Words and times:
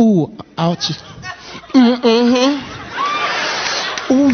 Ooh, 0.00 0.30
ouch. 0.56 0.94
Mm-hmm. 1.74 2.78
Ooh. 4.14 4.30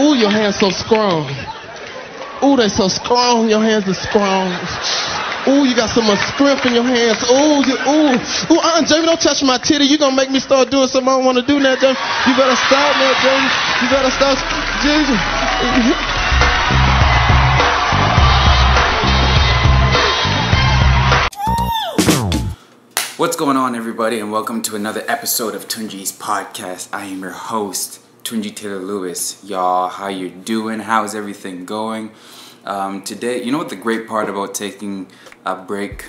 Ooh, 0.00 0.14
your 0.16 0.30
hands 0.30 0.56
so 0.56 0.70
strong. 0.70 1.28
Ooh, 2.42 2.56
they 2.56 2.68
so 2.68 2.88
strong. 2.88 3.50
Your 3.50 3.60
hands 3.60 3.84
are 3.86 3.92
strong. 3.92 4.48
Ooh, 5.48 5.68
you 5.68 5.76
got 5.76 5.90
so 5.92 6.00
much 6.00 6.20
strength 6.32 6.64
in 6.64 6.72
your 6.72 6.84
hands. 6.84 7.20
Ooh, 7.28 7.60
you, 7.64 7.76
ooh, 7.84 8.16
ooh, 8.16 8.60
uh, 8.60 8.80
Jamie, 8.84 9.06
don't 9.06 9.20
touch 9.20 9.42
my 9.42 9.58
titty. 9.58 9.84
You 9.84 9.98
gonna 9.98 10.16
make 10.16 10.30
me 10.30 10.40
start 10.40 10.70
doing 10.70 10.88
something 10.88 11.08
I 11.08 11.16
don't 11.16 11.24
want 11.24 11.38
to 11.38 11.44
do 11.44 11.60
now, 11.60 11.76
Jamie. 11.76 11.96
You 12.28 12.32
better 12.36 12.56
stop 12.56 12.96
now, 12.96 13.12
Jamie. 13.20 13.50
You 13.84 13.88
better 13.92 14.10
stop. 14.12 14.36
Jamie. 14.80 16.19
What's 23.20 23.36
going 23.36 23.58
on, 23.58 23.74
everybody, 23.74 24.18
and 24.18 24.32
welcome 24.32 24.62
to 24.62 24.76
another 24.76 25.04
episode 25.06 25.54
of 25.54 25.68
Tunji's 25.68 26.10
podcast. 26.10 26.88
I 26.90 27.04
am 27.04 27.20
your 27.20 27.32
host, 27.32 28.00
Tunji 28.24 28.56
Taylor 28.56 28.78
Lewis. 28.78 29.44
Y'all, 29.44 29.90
how 29.90 30.08
you 30.08 30.30
doing? 30.30 30.80
How's 30.80 31.14
everything 31.14 31.66
going? 31.66 32.12
Um, 32.64 33.02
today, 33.02 33.44
you 33.44 33.52
know 33.52 33.58
what 33.58 33.68
the 33.68 33.76
great 33.76 34.08
part 34.08 34.30
about 34.30 34.54
taking 34.54 35.06
a 35.44 35.54
break, 35.54 36.06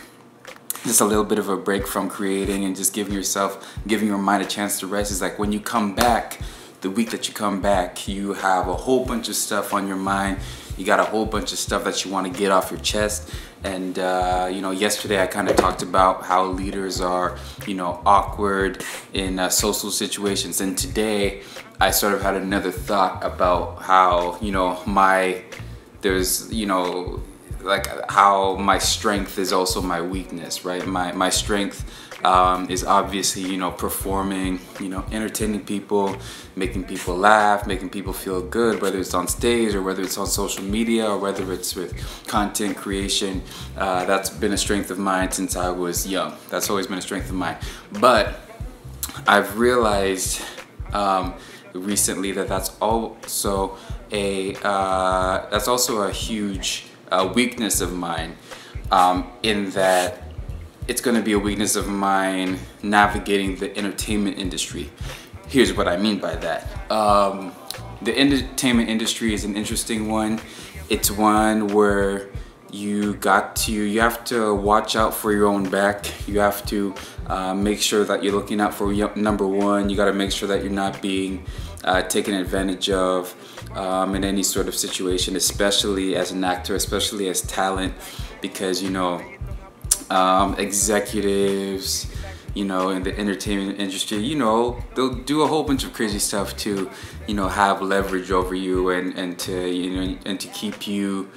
just 0.86 1.02
a 1.02 1.06
little 1.06 1.26
bit 1.26 1.38
of 1.38 1.50
a 1.50 1.58
break 1.58 1.86
from 1.86 2.08
creating 2.08 2.64
and 2.64 2.78
just 2.78 2.94
giving 2.94 3.14
yourself, 3.14 3.78
giving 3.86 4.08
your 4.08 4.18
mind 4.18 4.44
a 4.44 4.48
chance 4.48 4.80
to 4.80 4.88
rest 4.88 5.12
is 5.12 5.22
like 5.22 5.38
when 5.38 5.52
you 5.52 5.60
come 5.60 5.94
back, 5.94 6.40
the 6.80 6.90
week 6.90 7.12
that 7.12 7.28
you 7.28 7.34
come 7.34 7.62
back, 7.62 8.08
you 8.08 8.36
have 8.36 8.70
a 8.70 8.74
whole 8.74 9.06
bunch 9.06 9.28
of 9.28 9.36
stuff 9.36 9.74
on 9.74 9.86
your 9.86 9.98
mind. 9.98 10.38
You 10.78 10.86
got 10.86 11.00
a 11.00 11.04
whole 11.04 11.26
bunch 11.26 11.52
of 11.52 11.60
stuff 11.60 11.84
that 11.84 12.04
you 12.04 12.12
want 12.12 12.32
to 12.32 12.38
get 12.38 12.52
off 12.52 12.72
your 12.72 12.80
chest 12.80 13.32
and 13.64 14.00
uh, 14.00 14.50
you 14.52 14.62
know, 14.62 14.72
yesterday 14.72 15.22
I 15.22 15.28
kind 15.28 15.48
of 15.50 15.56
talked 15.56 15.84
about 15.84 16.24
how 16.24 16.46
leaders 16.46 17.00
are, 17.00 17.38
you 17.68 17.76
know, 17.76 18.02
awkward 18.06 18.84
in 19.14 19.38
uh, 19.38 19.50
social 19.50 19.92
situations, 19.92 20.62
and 20.62 20.78
today 20.78 21.44
I 21.80 21.92
sort 21.92 22.14
of 22.14 22.22
had 22.22 22.36
another 22.36 22.72
thought 22.72 23.24
about 23.24 23.84
how 23.84 24.40
you 24.42 24.52
know 24.52 24.82
my 24.86 25.44
there's 26.02 26.52
you 26.52 26.66
know 26.66 27.22
like 27.62 27.88
how 28.10 28.56
my 28.56 28.80
strength 28.80 29.38
is 29.38 29.54
also 29.54 29.80
my 29.82 30.02
weakness, 30.02 30.66
right? 30.66 30.86
My 30.88 31.12
my 31.12 31.30
strength 31.30 31.86
um, 32.24 32.70
is 32.70 32.84
obviously 32.84 33.44
you 33.44 33.58
know 33.58 33.72
performing, 33.72 34.60
you 34.80 34.90
know, 34.90 35.04
entertaining 35.12 35.66
people, 35.66 36.16
making 36.56 36.84
people 36.84 37.16
laugh, 37.16 37.68
making 37.68 37.90
people 37.90 38.14
feel 38.14 38.42
good, 38.42 38.82
whether 38.82 39.00
it's 39.00 39.14
on 39.14 39.28
stage 39.28 39.74
or 39.74 39.82
whether 39.82 40.02
it's 40.02 40.18
on 40.18 40.28
social 40.28 40.64
media 40.64 41.08
or 41.10 41.18
whether 41.18 41.52
it's 41.52 41.76
with 41.76 41.94
content 42.28 42.78
creation. 42.78 43.42
Uh, 43.78 44.06
that's 44.06 44.30
been 44.30 44.54
a 44.54 44.58
strength 44.58 44.92
of 44.92 45.00
mine 45.00 45.32
since 45.32 45.56
I 45.56 45.70
was 45.70 46.08
young. 46.08 46.36
That's 46.50 46.70
always 46.70 46.88
been 46.88 46.98
a 46.98 47.02
strength 47.02 47.30
of 47.30 47.36
mine. 47.36 47.58
But 48.00 48.40
I've 49.28 49.58
realized 49.58 50.42
um, 50.94 51.34
recently 51.74 52.32
that 52.34 52.48
that's 52.48 52.76
also 52.82 53.78
a 54.12 54.56
uh, 54.64 55.50
that's 55.50 55.68
also 55.68 56.04
a 56.04 56.12
huge 56.12 56.86
uh, 57.12 57.32
weakness 57.34 57.82
of 57.82 57.94
mine 57.94 58.36
um, 58.92 59.32
in 59.44 59.70
that 59.72 60.31
it's 60.92 61.00
to 61.00 61.22
be 61.22 61.32
a 61.32 61.40
weakness 61.40 61.78
of 61.78 61.88
mine 61.88 62.60
navigating 62.84 63.56
the 63.56 63.76
entertainment 63.78 64.38
industry. 64.38 64.90
Here's 65.48 65.74
what 65.74 65.88
I 65.88 65.96
mean 65.96 66.20
by 66.20 66.36
that. 66.36 66.92
Um, 66.92 67.54
the 68.02 68.14
entertainment 68.20 68.90
industry 68.90 69.34
is 69.34 69.46
an 69.46 69.56
interesting 69.56 70.10
one. 70.10 70.42
It's 70.90 71.10
one 71.10 71.68
where 71.68 72.28
you 72.72 73.14
got 73.16 73.56
to 73.56 73.72
you 73.72 74.02
have 74.02 74.26
to 74.26 74.54
watch 74.54 74.98
out 74.98 75.14
for 75.14 75.34
your 75.34 75.46
own 75.46 75.70
back 75.70 76.10
you 76.26 76.40
have 76.40 76.66
to 76.66 76.96
uh, 77.28 77.54
make 77.54 77.82
sure 77.82 78.06
that 78.06 78.24
you're 78.24 78.32
looking 78.32 78.62
out 78.62 78.74
for 78.74 78.94
number 79.18 79.46
one 79.46 79.90
you 79.90 79.98
got 79.98 80.06
to 80.06 80.14
make 80.14 80.32
sure 80.32 80.48
that 80.48 80.64
you're 80.64 80.72
not 80.72 81.02
being 81.02 81.46
uh, 81.84 82.02
taken 82.04 82.34
advantage 82.34 82.90
of 82.90 83.36
um, 83.76 84.16
in 84.16 84.24
any 84.24 84.42
sort 84.42 84.70
of 84.70 84.74
situation 84.74 85.36
especially 85.36 86.16
as 86.16 86.32
an 86.32 86.46
actor 86.46 86.76
especially 86.76 87.28
as 87.28 87.42
talent 87.42 87.94
because 88.40 88.82
you 88.82 88.90
know 88.90 89.22
um, 90.12 90.56
executives, 90.56 92.08
you 92.54 92.66
know, 92.66 92.90
in 92.90 93.04
the 93.04 93.18
entertainment 93.18 93.80
industry, 93.80 94.18
you 94.18 94.36
know, 94.36 94.84
they'll 94.94 95.14
do 95.14 95.42
a 95.42 95.48
whole 95.48 95.64
bunch 95.64 95.86
of 95.86 95.94
crazy 95.94 96.20
stuff 96.20 96.56
to, 96.58 96.90
you 97.28 97.34
know, 97.34 97.48
have 97.48 97.82
leverage 97.82 98.30
over 98.30 98.54
you 98.54 98.90
and, 98.90 99.18
and 99.18 99.40
to, 99.40 99.70
you 99.70 99.90
know, 99.90 100.18
and 100.26 100.40
to 100.40 100.48
keep 100.50 100.86
you, 100.86 101.30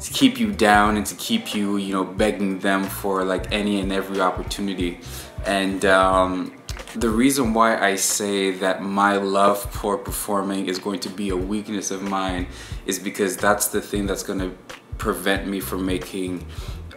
to 0.00 0.12
keep 0.12 0.40
you 0.40 0.52
down 0.52 0.96
and 0.96 1.06
to 1.06 1.14
keep 1.14 1.54
you, 1.54 1.76
you 1.76 1.92
know, 1.92 2.04
begging 2.04 2.58
them 2.58 2.82
for 2.82 3.24
like 3.24 3.52
any 3.52 3.80
and 3.80 3.92
every 3.92 4.20
opportunity. 4.20 4.98
And 5.46 5.84
um, 5.84 6.52
the 6.96 7.08
reason 7.08 7.54
why 7.54 7.78
I 7.78 7.94
say 7.94 8.50
that 8.50 8.82
my 8.82 9.18
love 9.18 9.62
for 9.72 9.96
performing 9.96 10.66
is 10.66 10.80
going 10.80 10.98
to 11.00 11.08
be 11.08 11.28
a 11.28 11.36
weakness 11.36 11.92
of 11.92 12.02
mine 12.02 12.48
is 12.86 12.98
because 12.98 13.36
that's 13.36 13.68
the 13.68 13.80
thing 13.80 14.06
that's 14.06 14.24
going 14.24 14.40
to 14.40 14.52
prevent 14.98 15.46
me 15.46 15.60
from 15.60 15.86
making 15.86 16.44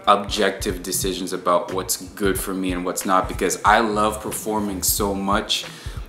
objective 0.10 0.82
decisions 0.82 1.34
about 1.34 1.72
what's 1.72 1.98
good 1.98 2.40
for 2.40 2.54
me 2.54 2.72
and 2.72 2.84
what's 2.84 3.06
not 3.06 3.28
because 3.28 3.62
I 3.64 3.80
love 3.80 4.22
performing 4.22 4.82
so 4.82 5.14
much 5.14 5.66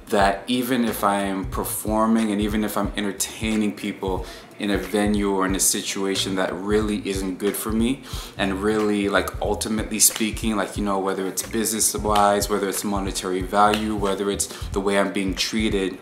that 0.09 0.43
even 0.47 0.85
if 0.87 1.05
I 1.05 1.21
am 1.21 1.45
performing 1.45 2.33
and 2.33 2.41
even 2.41 2.65
if 2.65 2.77
I'm 2.79 2.93
entertaining 2.97 3.77
people 3.77 4.25
in 4.59 4.71
a 4.71 4.79
venue 4.79 5.31
or 5.31 5.45
in 5.47 5.55
a 5.55 5.61
situation 5.61 6.35
that 6.37 6.53
really 6.55 7.07
isn't 7.09 7.39
good 7.39 7.55
for 7.55 7.73
me 7.73 8.03
and 8.39 8.63
really 8.63 9.09
like 9.09 9.39
ultimately 9.41 9.99
speaking 9.99 10.57
like 10.57 10.77
you 10.77 10.85
know 10.85 10.99
whether 10.99 11.27
it's 11.27 11.43
business 11.43 11.95
wise 11.95 12.51
whether 12.51 12.69
it's 12.69 12.85
monetary 12.85 13.43
value 13.43 13.95
whether 13.95 14.31
it's 14.31 14.47
the 14.71 14.81
way 14.81 14.99
I'm 14.99 15.13
being 15.13 15.35
treated 15.35 15.99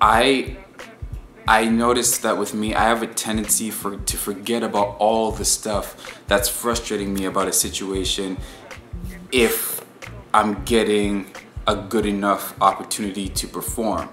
I 0.00 0.56
I 1.48 1.64
noticed 1.64 2.24
that 2.24 2.36
with 2.36 2.52
me, 2.52 2.74
I 2.74 2.82
have 2.82 3.02
a 3.02 3.06
tendency 3.06 3.70
for 3.70 3.96
to 3.96 4.16
forget 4.18 4.62
about 4.62 4.98
all 4.98 5.32
the 5.32 5.46
stuff 5.46 6.20
that's 6.26 6.46
frustrating 6.46 7.14
me 7.14 7.24
about 7.24 7.48
a 7.48 7.54
situation 7.54 8.36
if 9.32 9.82
I'm 10.34 10.62
getting 10.64 11.32
a 11.66 11.74
good 11.74 12.04
enough 12.04 12.54
opportunity 12.60 13.30
to 13.30 13.46
perform. 13.48 14.10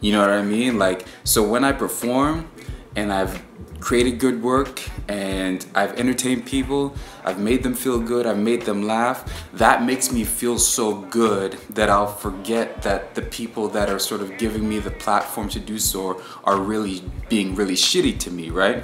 You 0.00 0.12
know 0.12 0.20
what 0.20 0.30
I 0.30 0.42
mean? 0.42 0.78
Like, 0.78 1.08
so 1.24 1.42
when 1.42 1.64
I 1.64 1.72
perform 1.72 2.48
and 2.96 3.12
I've 3.12 3.42
created 3.78 4.18
good 4.18 4.42
work 4.42 4.82
and 5.08 5.64
I've 5.74 5.98
entertained 5.98 6.46
people, 6.46 6.96
I've 7.24 7.38
made 7.38 7.62
them 7.62 7.74
feel 7.74 8.00
good, 8.00 8.26
I've 8.26 8.38
made 8.38 8.62
them 8.62 8.82
laugh, 8.82 9.48
that 9.52 9.84
makes 9.84 10.10
me 10.10 10.24
feel 10.24 10.58
so 10.58 10.94
good 11.02 11.52
that 11.70 11.88
I'll 11.88 12.12
forget 12.12 12.82
that 12.82 13.14
the 13.14 13.22
people 13.22 13.68
that 13.68 13.88
are 13.88 14.00
sort 14.00 14.22
of 14.22 14.38
giving 14.38 14.68
me 14.68 14.80
the 14.80 14.90
platform 14.90 15.48
to 15.50 15.60
do 15.60 15.78
so 15.78 16.20
are 16.42 16.56
really 16.56 17.02
being 17.28 17.54
really 17.54 17.76
shitty 17.76 18.18
to 18.20 18.30
me, 18.30 18.50
right? 18.50 18.82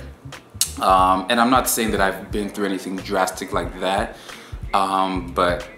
Um, 0.80 1.26
and 1.28 1.40
I'm 1.40 1.50
not 1.50 1.68
saying 1.68 1.90
that 1.92 2.00
I've 2.00 2.30
been 2.30 2.48
through 2.48 2.66
anything 2.66 2.96
drastic 2.96 3.52
like 3.52 3.80
that, 3.80 4.16
um, 4.72 5.32
but 5.34 5.68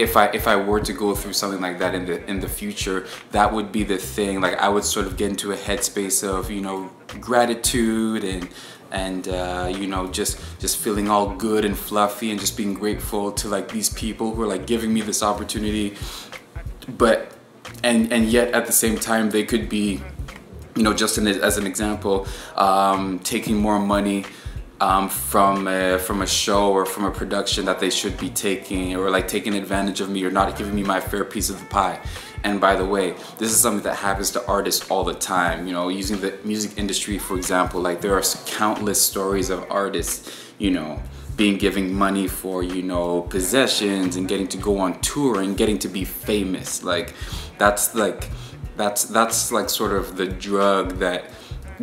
if 0.00 0.16
I 0.16 0.26
if 0.28 0.48
I 0.48 0.56
were 0.56 0.80
to 0.80 0.92
go 0.92 1.14
through 1.14 1.34
something 1.34 1.60
like 1.60 1.78
that 1.78 1.94
in 1.94 2.06
the 2.06 2.24
in 2.28 2.40
the 2.40 2.48
future, 2.48 3.06
that 3.32 3.52
would 3.52 3.70
be 3.70 3.84
the 3.84 3.98
thing. 3.98 4.40
Like 4.40 4.58
I 4.58 4.68
would 4.68 4.84
sort 4.84 5.06
of 5.06 5.16
get 5.16 5.30
into 5.30 5.52
a 5.52 5.56
headspace 5.56 6.26
of 6.26 6.50
you 6.50 6.62
know 6.62 6.90
gratitude 7.20 8.24
and 8.24 8.48
and 8.90 9.28
uh, 9.28 9.72
you 9.74 9.86
know 9.86 10.06
just 10.08 10.40
just 10.58 10.78
feeling 10.78 11.08
all 11.08 11.34
good 11.36 11.64
and 11.64 11.78
fluffy 11.78 12.30
and 12.30 12.40
just 12.40 12.56
being 12.56 12.74
grateful 12.74 13.30
to 13.32 13.48
like 13.48 13.70
these 13.70 13.90
people 13.90 14.34
who 14.34 14.42
are 14.42 14.46
like 14.46 14.66
giving 14.66 14.92
me 14.92 15.02
this 15.02 15.22
opportunity, 15.22 15.96
but 16.88 17.32
and 17.82 18.12
and 18.12 18.26
yet 18.26 18.52
at 18.54 18.66
the 18.66 18.72
same 18.72 18.98
time 18.98 19.30
they 19.30 19.44
could 19.44 19.68
be 19.68 20.00
you 20.76 20.82
know 20.82 20.94
just 20.94 21.18
in, 21.18 21.26
as 21.26 21.58
an 21.58 21.66
example 21.66 22.26
um, 22.56 23.18
taking 23.18 23.56
more 23.56 23.78
money 23.78 24.24
um, 24.80 25.08
from 25.08 25.68
a, 25.68 25.98
from 25.98 26.22
a 26.22 26.26
show 26.26 26.72
or 26.72 26.86
from 26.86 27.04
a 27.04 27.10
production 27.10 27.66
that 27.66 27.78
they 27.78 27.90
should 27.90 28.18
be 28.18 28.30
taking 28.30 28.96
or 28.96 29.10
like 29.10 29.28
taking 29.28 29.54
advantage 29.54 30.00
of 30.00 30.08
me 30.10 30.24
or 30.24 30.30
not 30.30 30.56
giving 30.56 30.74
me 30.74 30.82
my 30.82 31.00
fair 31.00 31.24
piece 31.24 31.50
of 31.50 31.58
the 31.60 31.66
pie. 31.66 32.00
And 32.42 32.60
by 32.60 32.74
the 32.74 32.86
way, 32.86 33.12
this 33.38 33.50
is 33.50 33.60
something 33.60 33.82
that 33.84 33.96
happens 33.96 34.30
to 34.32 34.46
artists 34.46 34.90
all 34.90 35.04
the 35.04 35.14
time. 35.14 35.66
You 35.66 35.74
know, 35.74 35.88
using 35.88 36.20
the 36.20 36.38
music 36.44 36.78
industry 36.78 37.18
for 37.18 37.36
example, 37.36 37.80
like 37.80 38.00
there 38.00 38.14
are 38.14 38.22
countless 38.46 39.00
stories 39.00 39.50
of 39.50 39.66
artists, 39.70 40.52
you 40.58 40.70
know, 40.70 41.02
being 41.36 41.58
giving 41.58 41.92
money 41.92 42.26
for 42.26 42.62
you 42.62 42.82
know 42.82 43.22
possessions 43.22 44.16
and 44.16 44.28
getting 44.28 44.48
to 44.48 44.56
go 44.56 44.78
on 44.78 44.98
tour 45.00 45.42
and 45.42 45.56
getting 45.56 45.78
to 45.78 45.88
be 45.88 46.04
famous. 46.04 46.82
Like 46.82 47.14
that's 47.58 47.94
like 47.94 48.30
that's 48.76 49.04
that's 49.04 49.52
like 49.52 49.68
sort 49.68 49.92
of 49.92 50.16
the 50.16 50.26
drug 50.26 50.98
that 50.98 51.30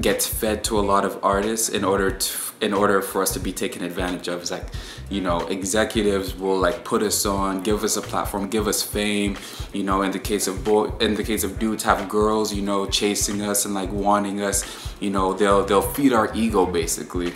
gets 0.01 0.27
fed 0.27 0.63
to 0.63 0.79
a 0.79 0.81
lot 0.81 1.05
of 1.05 1.19
artists 1.23 1.69
in 1.69 1.83
order 1.83 2.11
to 2.11 2.46
in 2.61 2.73
order 2.73 3.01
for 3.01 3.21
us 3.21 3.33
to 3.33 3.39
be 3.39 3.53
taken 3.53 3.83
advantage 3.83 4.27
of. 4.27 4.41
It's 4.41 4.51
like, 4.51 4.65
you 5.09 5.21
know, 5.21 5.47
executives 5.47 6.35
will 6.35 6.57
like 6.57 6.83
put 6.83 7.03
us 7.03 7.25
on, 7.25 7.61
give 7.63 7.83
us 7.83 7.97
a 7.97 8.01
platform, 8.01 8.49
give 8.49 8.67
us 8.67 8.81
fame. 8.81 9.37
You 9.73 9.83
know, 9.83 10.01
in 10.01 10.11
the 10.11 10.19
case 10.19 10.47
of 10.47 10.63
boy, 10.63 10.91
in 10.99 11.15
the 11.15 11.23
case 11.23 11.43
of 11.43 11.59
dudes, 11.59 11.83
have 11.83 12.09
girls, 12.09 12.53
you 12.53 12.61
know, 12.61 12.85
chasing 12.87 13.41
us 13.41 13.65
and 13.65 13.73
like 13.73 13.91
wanting 13.91 14.41
us. 14.41 14.63
You 14.99 15.09
know, 15.09 15.33
they'll 15.33 15.63
they'll 15.65 15.81
feed 15.81 16.13
our 16.13 16.33
ego 16.33 16.65
basically, 16.65 17.33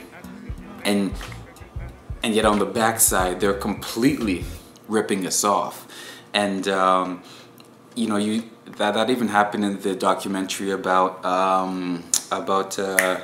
and 0.83 1.13
and 2.23 2.33
yet 2.33 2.45
on 2.45 2.59
the 2.59 2.65
backside, 2.65 3.39
they're 3.39 3.53
completely 3.53 4.45
ripping 4.87 5.25
us 5.25 5.43
off. 5.43 5.87
and 6.33 6.67
um, 6.67 7.21
you 7.95 8.07
know 8.07 8.17
you 8.17 8.43
that 8.77 8.93
that 8.93 9.09
even 9.09 9.27
happened 9.27 9.65
in 9.65 9.79
the 9.81 9.95
documentary 9.95 10.71
about 10.71 11.23
um, 11.25 12.03
about 12.31 12.77
uh, 12.79 13.19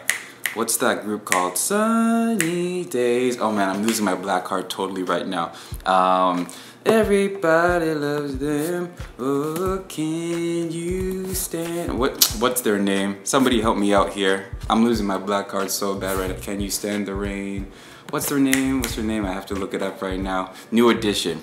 what's 0.54 0.78
that 0.78 1.04
group 1.04 1.26
called 1.26 1.58
Sunny 1.58 2.86
Days. 2.86 3.40
Oh 3.40 3.52
man, 3.52 3.70
I'm 3.70 3.84
losing 3.84 4.06
my 4.06 4.16
black 4.16 4.46
heart 4.48 4.70
totally 4.70 5.04
right 5.04 5.28
now. 5.28 5.54
Um, 5.86 6.48
Everybody 6.88 7.94
loves 7.94 8.38
them. 8.38 8.94
Oh, 9.20 9.84
can 9.90 10.72
you 10.72 11.34
stand? 11.34 12.00
What 12.00 12.24
What's 12.40 12.62
their 12.62 12.80
name? 12.80 13.18
Somebody 13.26 13.60
help 13.60 13.78
me 13.78 13.94
out 13.94 14.14
here. 14.14 14.46
I'm 14.70 14.86
losing 14.86 15.06
my 15.06 15.18
black 15.18 15.50
card 15.50 15.70
so 15.70 15.96
bad 15.96 16.18
right 16.18 16.30
now. 16.30 16.42
Can 16.42 16.62
you 16.62 16.70
stand 16.70 17.06
the 17.06 17.14
rain? 17.14 17.70
What's 18.10 18.30
their 18.30 18.40
name? 18.40 18.80
What's 18.82 18.96
their 18.96 19.04
name? 19.04 19.26
I 19.26 19.34
have 19.34 19.46
to 19.48 19.54
look 19.54 19.74
it 19.74 19.82
up 19.82 20.02
right 20.02 20.18
now. 20.18 20.54
New 20.72 20.90
Edition. 20.90 21.42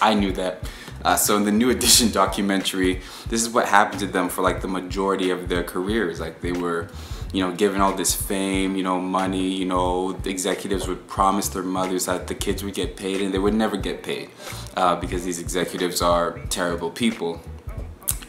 I 0.00 0.14
knew 0.14 0.32
that. 0.32 0.66
Uh, 1.04 1.16
so 1.16 1.36
in 1.36 1.44
the 1.44 1.52
New 1.52 1.68
Edition 1.68 2.10
documentary, 2.22 3.02
this 3.28 3.42
is 3.42 3.50
what 3.50 3.68
happened 3.68 4.00
to 4.00 4.06
them 4.06 4.30
for 4.30 4.40
like 4.40 4.62
the 4.62 4.68
majority 4.68 5.28
of 5.28 5.50
their 5.50 5.62
careers. 5.62 6.20
Like 6.20 6.40
they 6.40 6.52
were 6.52 6.88
you 7.34 7.40
know, 7.40 7.50
given 7.50 7.80
all 7.80 7.92
this 7.92 8.14
fame, 8.14 8.76
you 8.76 8.84
know, 8.84 9.00
money, 9.00 9.48
you 9.48 9.64
know, 9.64 10.16
executives 10.24 10.86
would 10.86 11.08
promise 11.08 11.48
their 11.48 11.64
mothers 11.64 12.06
that 12.06 12.28
the 12.28 12.34
kids 12.34 12.62
would 12.62 12.74
get 12.74 12.96
paid 12.96 13.20
and 13.20 13.34
they 13.34 13.40
would 13.40 13.54
never 13.54 13.76
get 13.76 14.04
paid 14.04 14.30
uh, 14.76 14.94
because 14.94 15.24
these 15.24 15.40
executives 15.40 16.00
are 16.00 16.38
terrible 16.48 16.92
people. 16.92 17.40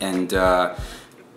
And, 0.02 0.34
uh, 0.34 0.76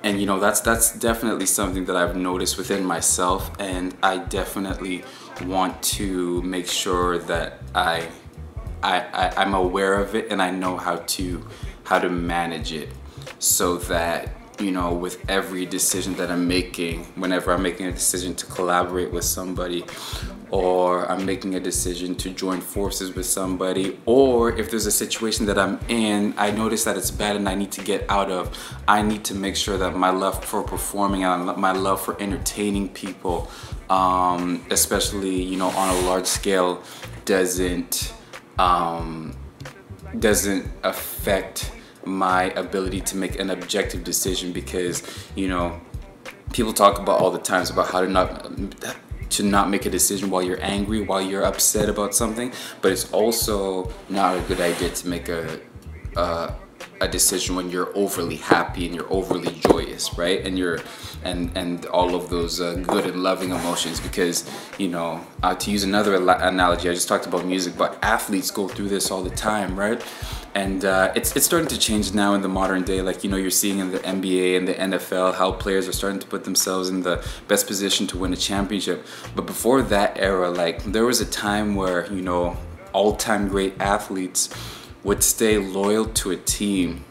and 0.02 0.18
you 0.18 0.24
know, 0.24 0.40
that's, 0.40 0.60
that's 0.60 0.98
definitely 0.98 1.44
something 1.44 1.84
that 1.84 1.94
I've 1.94 2.16
noticed 2.16 2.56
within 2.56 2.86
myself 2.86 3.50
and 3.58 3.94
I 4.02 4.16
definitely 4.16 5.04
want 5.44 5.82
to 5.98 6.40
make 6.40 6.68
sure 6.68 7.18
that 7.18 7.60
I, 7.74 8.08
I, 8.82 9.00
I, 9.00 9.34
I'm 9.36 9.52
aware 9.52 10.00
of 10.00 10.14
it 10.14 10.28
and 10.30 10.40
I 10.40 10.50
know 10.50 10.78
how 10.78 10.96
to, 10.96 11.46
how 11.84 11.98
to 11.98 12.08
manage 12.08 12.72
it 12.72 12.88
so 13.38 13.76
that 13.76 14.37
you 14.60 14.72
know, 14.72 14.92
with 14.92 15.28
every 15.30 15.64
decision 15.66 16.14
that 16.14 16.30
I'm 16.30 16.48
making, 16.48 17.04
whenever 17.14 17.52
I'm 17.52 17.62
making 17.62 17.86
a 17.86 17.92
decision 17.92 18.34
to 18.36 18.46
collaborate 18.46 19.12
with 19.12 19.24
somebody, 19.24 19.84
or 20.50 21.10
I'm 21.10 21.24
making 21.24 21.54
a 21.54 21.60
decision 21.60 22.14
to 22.16 22.30
join 22.30 22.60
forces 22.60 23.14
with 23.14 23.26
somebody, 23.26 23.98
or 24.06 24.56
if 24.58 24.70
there's 24.70 24.86
a 24.86 24.92
situation 24.92 25.46
that 25.46 25.58
I'm 25.58 25.78
in, 25.88 26.34
I 26.36 26.50
notice 26.50 26.84
that 26.84 26.96
it's 26.96 27.10
bad 27.10 27.36
and 27.36 27.48
I 27.48 27.54
need 27.54 27.70
to 27.72 27.82
get 27.82 28.04
out 28.08 28.30
of, 28.30 28.56
I 28.88 29.02
need 29.02 29.24
to 29.26 29.34
make 29.34 29.56
sure 29.56 29.78
that 29.78 29.96
my 29.96 30.10
love 30.10 30.44
for 30.44 30.62
performing 30.62 31.24
and 31.24 31.56
my 31.56 31.72
love 31.72 32.00
for 32.00 32.20
entertaining 32.20 32.88
people, 32.88 33.48
um, 33.90 34.64
especially, 34.70 35.40
you 35.42 35.56
know, 35.56 35.68
on 35.68 35.96
a 35.96 36.00
large 36.00 36.26
scale, 36.26 36.82
doesn't, 37.24 38.12
um, 38.58 39.36
doesn't 40.18 40.68
affect 40.82 41.70
my 42.04 42.44
ability 42.50 43.00
to 43.00 43.16
make 43.16 43.38
an 43.38 43.50
objective 43.50 44.04
decision 44.04 44.52
because 44.52 45.02
you 45.34 45.48
know 45.48 45.80
people 46.52 46.72
talk 46.72 46.98
about 46.98 47.20
all 47.20 47.30
the 47.30 47.38
times 47.38 47.70
about 47.70 47.88
how 47.88 48.00
to 48.00 48.08
not 48.08 48.50
to 49.30 49.42
not 49.42 49.68
make 49.68 49.84
a 49.84 49.90
decision 49.90 50.30
while 50.30 50.42
you're 50.42 50.62
angry 50.62 51.00
while 51.02 51.20
you're 51.20 51.44
upset 51.44 51.88
about 51.88 52.14
something 52.14 52.52
but 52.80 52.90
it's 52.92 53.12
also 53.12 53.92
not 54.08 54.36
a 54.36 54.40
good 54.42 54.60
idea 54.60 54.88
to 54.90 55.06
make 55.08 55.28
a 55.28 55.60
uh, 56.16 56.52
a 57.00 57.08
decision 57.08 57.54
when 57.54 57.70
you're 57.70 57.96
overly 57.96 58.36
happy 58.36 58.86
and 58.86 58.94
you're 58.94 59.12
overly 59.12 59.52
joyous 59.68 60.16
right? 60.18 60.44
And 60.44 60.58
you're 60.58 60.80
and 61.24 61.56
and 61.56 61.86
all 61.86 62.14
of 62.14 62.30
those 62.30 62.60
uh, 62.60 62.74
good 62.86 63.06
and 63.06 63.22
loving 63.22 63.50
emotions 63.50 64.00
because 64.00 64.48
you 64.78 64.88
know 64.88 65.24
uh, 65.42 65.54
to 65.54 65.70
use 65.70 65.82
another 65.82 66.14
analogy 66.14 66.88
i 66.88 66.94
just 66.94 67.08
talked 67.08 67.26
about 67.26 67.44
music 67.44 67.76
but 67.76 67.98
athletes 68.02 68.50
go 68.52 68.68
through 68.68 68.88
this 68.88 69.10
all 69.10 69.22
the 69.22 69.30
time 69.30 69.78
right 69.78 70.00
and 70.54 70.84
uh, 70.84 71.12
it's 71.14 71.34
it's 71.36 71.46
starting 71.46 71.68
to 71.68 71.78
change 71.78 72.14
now 72.14 72.34
in 72.34 72.42
the 72.42 72.48
modern 72.48 72.82
day. 72.82 73.02
Like 73.02 73.24
you 73.24 73.30
know, 73.30 73.36
you're 73.36 73.50
seeing 73.50 73.78
in 73.78 73.92
the 73.92 73.98
NBA 74.00 74.56
and 74.56 74.68
the 74.68 74.74
NFL 74.74 75.34
how 75.34 75.52
players 75.52 75.88
are 75.88 75.92
starting 75.92 76.18
to 76.20 76.26
put 76.26 76.44
themselves 76.44 76.88
in 76.88 77.02
the 77.02 77.24
best 77.46 77.66
position 77.66 78.06
to 78.08 78.18
win 78.18 78.32
a 78.32 78.36
championship. 78.36 79.06
But 79.34 79.46
before 79.46 79.82
that 79.82 80.18
era, 80.18 80.50
like 80.50 80.82
there 80.84 81.04
was 81.04 81.20
a 81.20 81.26
time 81.26 81.74
where 81.74 82.12
you 82.12 82.22
know 82.22 82.56
all-time 82.92 83.48
great 83.48 83.74
athletes 83.80 84.48
would 85.04 85.22
stay 85.22 85.58
loyal 85.58 86.06
to 86.06 86.30
a 86.30 86.36
team 86.36 87.04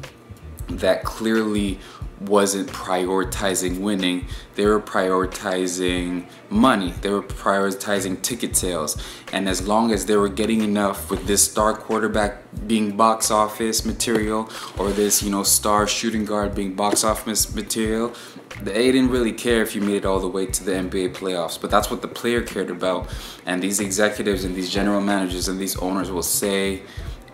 that 0.69 1.03
clearly 1.03 1.79
wasn't 2.21 2.67
prioritizing 2.69 3.79
winning. 3.79 4.25
They 4.55 4.65
were 4.65 4.81
prioritizing 4.81 6.25
money. 6.49 6.93
They 7.01 7.09
were 7.09 7.21
prioritizing 7.21 8.21
ticket 8.21 8.55
sales. 8.55 8.97
And 9.31 9.47
as 9.47 9.67
long 9.67 9.91
as 9.91 10.05
they 10.05 10.15
were 10.15 10.29
getting 10.29 10.61
enough 10.61 11.11
with 11.11 11.27
this 11.27 11.43
star 11.43 11.75
quarterback 11.75 12.41
being 12.65 12.97
box 12.97 13.29
office 13.29 13.85
material 13.85 14.49
or 14.79 14.91
this, 14.91 15.21
you 15.21 15.29
know, 15.29 15.43
star 15.43 15.85
shooting 15.85 16.25
guard 16.25 16.55
being 16.55 16.73
box 16.73 17.03
office 17.03 17.53
material, 17.53 18.13
they 18.61 18.91
didn't 18.91 19.11
really 19.11 19.33
care 19.33 19.61
if 19.61 19.75
you 19.75 19.81
made 19.81 19.97
it 19.97 20.05
all 20.05 20.19
the 20.19 20.27
way 20.27 20.47
to 20.47 20.63
the 20.63 20.71
NBA 20.71 21.13
playoffs. 21.13 21.61
But 21.61 21.69
that's 21.69 21.91
what 21.91 22.01
the 22.01 22.07
player 22.07 22.41
cared 22.41 22.71
about. 22.71 23.07
And 23.45 23.61
these 23.61 23.79
executives 23.79 24.43
and 24.43 24.55
these 24.55 24.71
general 24.71 25.01
managers 25.01 25.47
and 25.47 25.59
these 25.59 25.75
owners 25.77 26.09
will 26.09 26.23
say, 26.23 26.81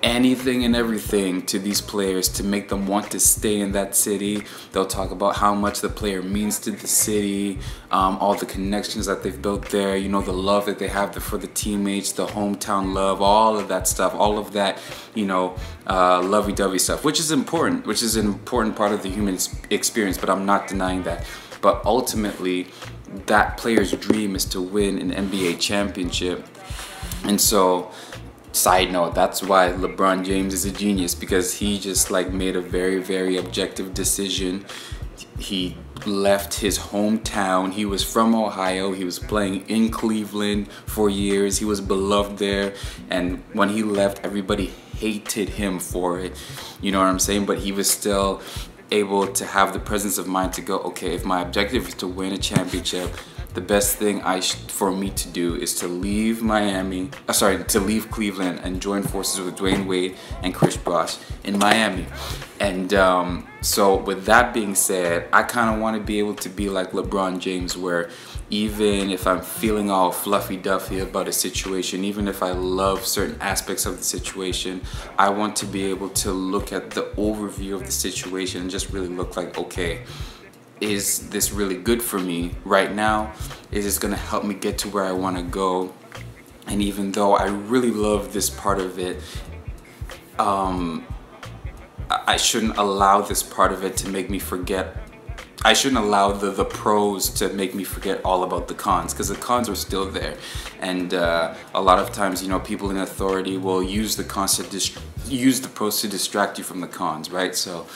anything 0.04 0.66
and 0.66 0.76
everything 0.76 1.42
to 1.44 1.58
these 1.58 1.80
players 1.80 2.28
to 2.28 2.44
make 2.44 2.68
them 2.68 2.86
want 2.86 3.10
to 3.12 3.20
stay 3.20 3.62
in 3.62 3.72
that 3.72 3.96
city. 3.96 4.44
They'll 4.74 4.86
talk 4.86 5.12
about 5.12 5.38
how 5.38 5.56
much 5.56 5.80
the 5.80 5.90
player 5.90 6.22
means 6.22 6.60
to 6.60 6.72
the 6.72 6.88
city, 6.88 7.60
um, 7.90 8.18
all 8.18 8.36
the 8.36 8.46
connections 8.46 9.06
that 9.06 9.24
they've 9.24 9.42
built 9.42 9.70
there, 9.70 9.96
you 9.96 10.10
know, 10.10 10.22
the 10.22 10.34
love 10.34 10.66
that 10.66 10.78
they 10.78 10.90
have 10.90 11.16
for 11.16 11.38
the 11.38 11.48
teammates, 11.48 12.12
the 12.12 12.26
hometown 12.28 12.94
love, 12.94 13.22
all 13.22 13.58
of 13.58 13.70
that 13.70 13.88
stuff, 13.88 14.14
all 14.14 14.38
of 14.38 14.52
that, 14.52 14.78
you 15.16 15.26
know, 15.26 15.56
uh, 15.88 16.22
lovey 16.22 16.52
dovey 16.52 16.80
stuff, 16.80 17.06
which 17.06 17.20
is 17.20 17.32
important, 17.32 17.88
which 17.88 18.04
is 18.04 18.18
an 18.18 18.26
important 18.26 18.76
part 18.76 18.92
of 18.92 19.02
the 19.04 19.10
human 19.10 19.38
experience, 19.70 20.18
but 20.18 20.30
I'm 20.30 20.46
not 20.46 20.68
denying 20.68 21.04
that. 21.04 21.26
But 21.62 21.82
ultimately, 21.86 22.68
that 23.28 23.58
player's 23.58 23.92
dream 23.94 24.36
is 24.36 24.44
to 24.46 24.62
win 24.62 25.00
an 25.00 25.30
NBA 25.30 25.62
championship. 25.62 26.46
And 27.24 27.40
so, 27.40 27.92
side 28.54 28.92
note 28.92 29.16
that's 29.16 29.42
why 29.42 29.70
lebron 29.72 30.24
james 30.24 30.54
is 30.54 30.64
a 30.64 30.72
genius 30.72 31.16
because 31.16 31.56
he 31.56 31.80
just 31.80 32.12
like 32.12 32.32
made 32.32 32.56
a 32.56 32.62
very 32.62 33.00
very 33.00 33.38
objective 33.38 33.94
decision. 33.94 34.66
He 35.40 35.78
left 36.06 36.56
his 36.56 36.78
hometown. 36.78 37.72
He 37.72 37.86
was 37.86 38.04
from 38.04 38.36
ohio. 38.36 38.92
He 38.94 39.04
was 39.04 39.20
playing 39.20 39.68
in 39.68 39.90
cleveland 39.90 40.72
for 40.72 41.10
years. 41.10 41.58
He 41.58 41.66
was 41.66 41.82
beloved 41.82 42.38
there. 42.38 42.74
And 43.10 43.44
when 43.54 43.70
he 43.70 43.84
left 43.84 44.24
everybody 44.24 44.68
hated 44.98 45.50
him 45.50 45.80
for 45.80 46.20
it. 46.20 46.34
You 46.82 46.92
know 46.92 47.00
what 47.00 47.08
i'm 47.08 47.20
saying? 47.20 47.46
But 47.46 47.60
he 47.60 47.72
was 47.72 47.90
still 47.90 48.42
able 48.92 49.28
to 49.28 49.46
have 49.46 49.74
the 49.74 49.80
presence 49.80 50.18
of 50.18 50.28
mind 50.28 50.54
to 50.54 50.62
go 50.62 50.78
okay 50.80 51.16
if 51.16 51.26
my 51.26 51.42
objective 51.42 51.88
is 51.88 51.96
to 51.96 52.08
win 52.08 52.32
a 52.34 52.38
championship 52.38 53.10
the 53.54 53.62
best 53.62 53.98
thing 53.98 54.22
I 54.24 54.42
for 54.42 54.92
me 54.92 55.10
to 55.12 55.30
do 55.30 55.56
is 55.56 55.76
to 55.76 55.88
leave 55.88 56.42
Miami, 56.42 57.10
uh, 57.28 57.34
sorry, 57.34 57.64
to 57.64 57.80
leave 57.80 58.10
Cleveland 58.10 58.62
and 58.64 58.82
join 58.82 59.04
forces 59.04 59.42
with 59.42 59.58
Dwyane 59.58 59.86
Wade 59.86 60.16
and 60.42 60.54
Chris 60.54 60.78
Bosh 60.78 61.18
in 61.44 61.60
Miami. 61.60 62.06
And 62.60 62.94
um, 62.94 63.48
so, 63.62 63.96
with 63.96 64.26
that 64.26 64.54
being 64.54 64.76
said, 64.76 65.28
I 65.34 65.44
kind 65.44 65.74
of 65.74 65.82
want 65.82 65.98
to 65.98 66.04
be 66.04 66.20
able 66.20 66.36
to 66.36 66.50
be 66.50 66.70
like 66.70 66.92
LeBron 66.92 67.40
James, 67.40 67.78
where 67.78 68.10
even 68.50 69.10
if 69.10 69.26
I'm 69.26 69.42
feeling 69.42 69.90
all 69.90 70.12
fluffy 70.12 70.58
duffy 70.58 71.00
about 71.00 71.28
a 71.28 71.32
situation, 71.32 72.04
even 72.04 72.28
if 72.28 72.44
I 72.44 72.52
love 72.52 73.06
certain 73.06 73.38
aspects 73.42 73.86
of 73.86 73.98
the 73.98 74.04
situation, 74.04 74.82
I 75.18 75.30
want 75.30 75.56
to 75.58 75.66
be 75.66 75.86
able 75.86 76.10
to 76.10 76.32
look 76.32 76.72
at 76.72 76.92
the 76.92 77.04
overview 77.18 77.74
of 77.74 77.86
the 77.86 77.92
situation 77.92 78.62
and 78.62 78.70
just 78.70 78.92
really 78.92 79.08
look 79.08 79.36
like, 79.36 79.58
okay, 79.58 80.04
is 80.84 81.30
this 81.30 81.52
really 81.52 81.78
good 81.78 82.04
for 82.04 82.20
me 82.20 82.52
right 82.66 82.94
now? 82.94 83.34
Is 83.72 83.86
this 83.86 83.98
gonna 83.98 84.18
help 84.18 84.44
me 84.44 84.54
get 84.54 84.78
to 84.80 84.90
where 84.90 85.06
I 85.06 85.14
wanna 85.14 85.44
go? 85.44 85.94
And 86.68 86.82
even 86.82 87.12
though 87.12 87.36
I 87.36 87.48
really 87.48 87.92
love 87.92 88.34
this 88.34 88.50
part 88.50 88.80
of 88.80 89.00
it, 89.00 89.22
um, 90.38 91.06
I 92.10 92.38
shouldn't 92.38 92.78
allow 92.78 93.22
this 93.22 93.42
part 93.42 93.72
of 93.72 93.84
it 93.84 93.96
to 93.98 94.10
make 94.10 94.30
me 94.30 94.40
forget. 94.40 94.98
I 95.66 95.72
shouldn't 95.72 96.04
allow 96.04 96.34
the, 96.34 96.52
the 96.52 96.66
pros 96.66 97.30
to 97.36 97.48
make 97.48 97.74
me 97.74 97.86
forget 97.86 98.20
all 98.26 98.44
about 98.44 98.68
the 98.68 98.74
cons 98.74 99.14
because 99.14 99.30
the 99.30 99.36
cons 99.36 99.70
are 99.70 99.76
still 99.76 100.12
there. 100.12 100.36
And 100.82 101.14
uh, 101.14 101.56
a 101.74 101.82
lot 101.82 102.00
of 102.00 102.12
times, 102.12 102.44
you 102.44 102.50
know, 102.50 102.60
people 102.60 102.92
in 102.92 102.98
authority 102.98 103.58
will 103.58 103.82
use 103.82 104.18
the 104.18 104.26
cons 104.26 104.58
to 104.58 105.02
use 105.28 105.62
the 105.62 105.70
pros 105.70 106.02
to 106.02 106.10
distract 106.10 106.58
you 106.58 106.66
from 106.66 106.82
the 106.82 106.88
cons, 106.88 107.32
right? 107.32 107.56
So, 107.56 107.88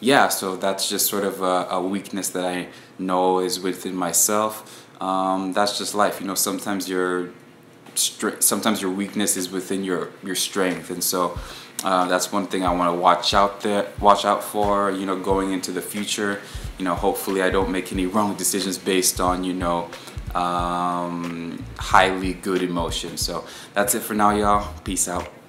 yeah, 0.00 0.28
so 0.28 0.56
that's 0.56 0.88
just 0.88 1.06
sort 1.06 1.24
of 1.24 1.42
a, 1.42 1.66
a 1.70 1.82
weakness 1.82 2.30
that 2.30 2.44
I 2.44 2.68
know 2.98 3.40
is 3.40 3.60
within 3.60 3.94
myself. 3.94 4.86
Um, 5.00 5.52
that's 5.52 5.78
just 5.78 5.94
life, 5.94 6.20
you 6.20 6.26
know. 6.26 6.34
Sometimes 6.34 6.88
your 6.88 7.30
sometimes 7.94 8.80
your 8.80 8.90
weakness 8.90 9.36
is 9.36 9.50
within 9.50 9.84
your 9.84 10.10
your 10.22 10.34
strength, 10.34 10.90
and 10.90 11.04
so 11.04 11.38
uh, 11.84 12.06
that's 12.08 12.32
one 12.32 12.46
thing 12.46 12.64
I 12.64 12.72
want 12.74 12.94
to 12.94 12.98
watch 12.98 13.34
out 13.34 13.60
there, 13.60 13.88
watch 14.00 14.24
out 14.24 14.42
for. 14.42 14.90
You 14.90 15.06
know, 15.06 15.18
going 15.18 15.52
into 15.52 15.70
the 15.70 15.82
future. 15.82 16.40
You 16.78 16.84
know, 16.86 16.94
hopefully 16.94 17.42
I 17.42 17.50
don't 17.50 17.70
make 17.70 17.92
any 17.92 18.06
wrong 18.06 18.36
decisions 18.36 18.78
based 18.78 19.20
on 19.20 19.44
you 19.44 19.52
know 19.52 19.90
um, 20.34 21.62
highly 21.78 22.34
good 22.34 22.62
emotions. 22.62 23.20
So 23.20 23.44
that's 23.74 23.94
it 23.94 24.00
for 24.00 24.14
now, 24.14 24.30
y'all. 24.30 24.72
Peace 24.84 25.08
out. 25.08 25.39